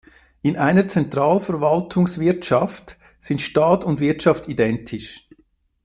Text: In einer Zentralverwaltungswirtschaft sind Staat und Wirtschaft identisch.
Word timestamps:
In 0.41 0.57
einer 0.57 0.87
Zentralverwaltungswirtschaft 0.87 2.97
sind 3.19 3.39
Staat 3.39 3.83
und 3.83 3.99
Wirtschaft 3.99 4.47
identisch. 4.47 5.29